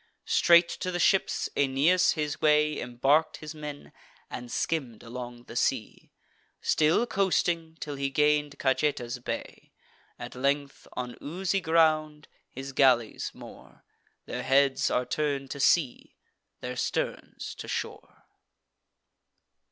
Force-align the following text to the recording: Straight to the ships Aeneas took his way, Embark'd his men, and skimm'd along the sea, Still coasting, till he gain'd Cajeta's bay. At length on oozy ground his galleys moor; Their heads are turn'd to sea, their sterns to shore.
Straight 0.25 0.67
to 0.69 0.89
the 0.89 0.97
ships 0.99 1.47
Aeneas 1.55 2.09
took 2.09 2.15
his 2.21 2.41
way, 2.41 2.79
Embark'd 2.79 3.37
his 3.37 3.53
men, 3.53 3.91
and 4.31 4.49
skimm'd 4.51 5.03
along 5.03 5.43
the 5.43 5.55
sea, 5.55 6.09
Still 6.59 7.05
coasting, 7.05 7.77
till 7.79 7.93
he 7.97 8.09
gain'd 8.09 8.57
Cajeta's 8.57 9.19
bay. 9.19 9.73
At 10.17 10.33
length 10.33 10.87
on 10.93 11.17
oozy 11.21 11.61
ground 11.61 12.27
his 12.49 12.73
galleys 12.73 13.29
moor; 13.35 13.83
Their 14.25 14.41
heads 14.41 14.89
are 14.89 15.05
turn'd 15.05 15.51
to 15.51 15.59
sea, 15.59 16.15
their 16.61 16.75
sterns 16.75 17.53
to 17.59 17.67
shore. 17.67 18.23